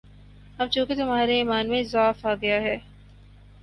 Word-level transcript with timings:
اب 0.59 0.67
چونکہ 0.69 0.95
تمہارے 0.95 1.37
ایمان 1.37 1.69
میں 1.69 1.83
ضعف 1.83 2.25
آ 2.25 2.33
گیا 2.41 2.61
ہے، 2.61 2.77